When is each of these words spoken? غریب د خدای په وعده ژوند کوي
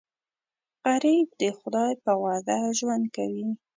غریب 0.85 1.27
د 1.41 1.43
خدای 1.59 1.91
په 2.03 2.11
وعده 2.21 2.57
ژوند 2.79 3.05
کوي 3.15 3.49